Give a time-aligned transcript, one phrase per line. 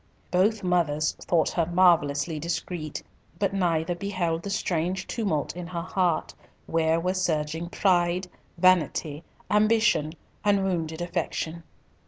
[0.31, 3.03] Both mothers thought her marvellously discreet;
[3.37, 6.33] but neither beheld the strange tumult in her heart,
[6.65, 8.27] where were surging pride,
[8.57, 11.61] vanity, ambition, and wounded affection.